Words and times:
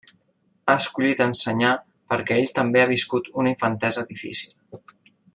Ha 0.67 0.75
escollit 0.83 1.19
ensenyar 1.25 1.73
perquè 2.13 2.37
ell 2.43 2.49
també 2.59 2.81
ha 2.85 2.89
viscut 2.95 3.29
una 3.43 3.53
infantesa 3.57 4.09
difícil. 4.13 4.83